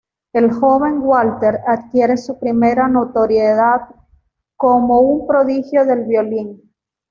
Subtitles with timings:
[0.33, 3.81] El joven Walter adquiere su primera notoriedad
[4.57, 6.73] como un prodigio del violín.